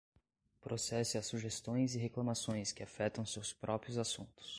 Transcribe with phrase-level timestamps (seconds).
[0.61, 4.49] Processe as sugestões e reclamações que afetam seus próprios assuntos.